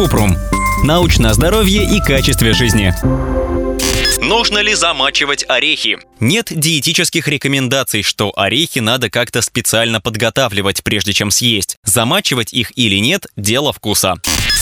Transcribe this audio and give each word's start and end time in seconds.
Купрум. 0.00 0.34
Научное 0.82 1.34
здоровье 1.34 1.84
и 1.84 2.00
качестве 2.00 2.54
жизни. 2.54 2.94
Нужно 4.22 4.60
ли 4.60 4.72
замачивать 4.72 5.44
орехи? 5.46 5.98
Нет 6.20 6.46
диетических 6.50 7.28
рекомендаций, 7.28 8.02
что 8.02 8.32
орехи 8.34 8.78
надо 8.78 9.10
как-то 9.10 9.42
специально 9.42 10.00
подготавливать, 10.00 10.82
прежде 10.82 11.12
чем 11.12 11.30
съесть. 11.30 11.76
Замачивать 11.84 12.54
их 12.54 12.72
или 12.78 12.96
нет– 12.96 13.26
дело 13.36 13.74
вкуса. 13.74 14.14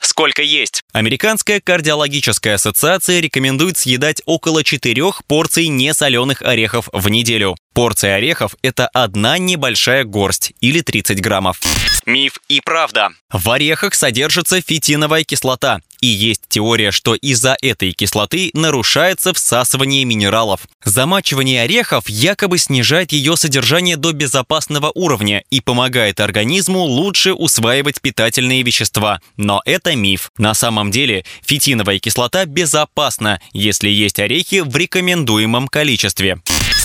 Сколько 0.00 0.42
есть? 0.42 0.82
Американская 0.92 1.60
кардиологическая 1.60 2.54
ассоциация 2.54 3.18
рекомендует 3.18 3.76
съедать 3.76 4.22
около 4.26 4.62
4 4.62 5.02
порций 5.26 5.66
несоленых 5.66 6.42
орехов 6.42 6.88
в 6.92 7.08
неделю. 7.08 7.56
Порция 7.74 8.14
орехов– 8.14 8.54
это 8.62 8.86
одна 8.86 9.36
небольшая 9.36 10.04
горсть 10.04 10.52
или 10.60 10.80
30 10.80 11.20
граммов. 11.20 11.58
Миф 12.06 12.38
и 12.48 12.60
правда. 12.60 13.08
В 13.32 13.50
орехах 13.50 13.94
содержится 13.94 14.60
фитиновая 14.60 15.24
кислота, 15.24 15.80
и 16.00 16.06
есть 16.06 16.42
теория, 16.48 16.92
что 16.92 17.14
из-за 17.14 17.56
этой 17.62 17.92
кислоты 17.92 18.50
нарушается 18.52 19.32
всасывание 19.32 20.04
минералов. 20.04 20.60
Замачивание 20.84 21.62
орехов 21.62 22.08
якобы 22.08 22.58
снижает 22.58 23.10
ее 23.10 23.36
содержание 23.36 23.96
до 23.96 24.12
безопасного 24.12 24.92
уровня 24.94 25.42
и 25.50 25.60
помогает 25.60 26.20
организму 26.20 26.80
лучше 26.80 27.32
усваивать 27.32 28.00
питательные 28.00 28.62
вещества. 28.62 29.20
Но 29.36 29.62
это 29.64 29.96
миф. 29.96 30.30
На 30.38 30.54
самом 30.54 30.90
деле 30.92 31.24
фитиновая 31.42 31.98
кислота 31.98 32.44
безопасна, 32.44 33.40
если 33.52 33.88
есть 33.88 34.20
орехи 34.20 34.60
в 34.60 34.76
рекомендуемом 34.76 35.66
количестве. 35.66 36.38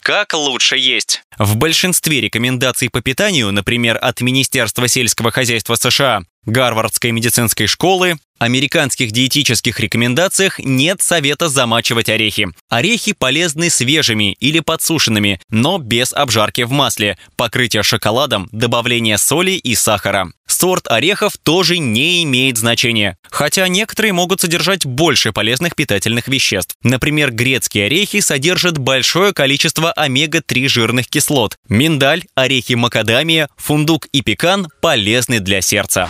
Как 0.10 0.34
лучше 0.34 0.76
есть? 0.76 1.22
В 1.38 1.56
большинстве 1.56 2.20
рекомендаций 2.20 2.90
по 2.90 3.00
питанию, 3.00 3.52
например, 3.52 3.96
от 4.02 4.22
Министерства 4.22 4.88
сельского 4.88 5.30
хозяйства 5.30 5.76
США, 5.76 6.24
Гарвардской 6.48 7.12
медицинской 7.12 7.68
школы, 7.68 8.18
американских 8.40 9.12
диетических 9.12 9.80
рекомендациях 9.80 10.60
нет 10.60 11.02
совета 11.02 11.50
замачивать 11.50 12.10
орехи. 12.10 12.48
Орехи 12.70 13.14
полезны 13.14 13.70
свежими 13.70 14.34
или 14.40 14.60
подсушенными, 14.60 15.40
но 15.50 15.78
без 15.78 16.14
обжарки 16.14 16.62
в 16.62 16.72
масле, 16.72 17.18
покрытия 17.36 17.84
шоколадом, 17.84 18.50
добавления 18.52 19.18
соли 19.18 19.52
и 19.52 19.76
сахара. 19.76 20.32
Сорт 20.50 20.88
орехов 20.88 21.38
тоже 21.38 21.78
не 21.78 22.24
имеет 22.24 22.58
значения, 22.58 23.18
хотя 23.30 23.68
некоторые 23.68 24.14
могут 24.14 24.42
содержать 24.42 24.84
больше 24.84 25.32
полезных 25.32 25.76
питательных 25.76 26.28
веществ. 26.28 26.74
Например, 26.82 27.32
грецкие 27.32 27.86
орехи 27.86 28.20
содержат 28.20 28.80
большое 28.80 29.32
количество 29.32 29.92
омега-3 29.92 30.68
жирных 30.68 31.08
кислот. 31.08 31.56
Миндаль, 31.70 32.24
орехи 32.34 32.74
макадамия, 32.74 33.48
фундук 33.58 34.08
и 34.12 34.22
пекан 34.22 34.70
полезны 34.82 35.40
для 35.40 35.62
сердца. 35.62 36.10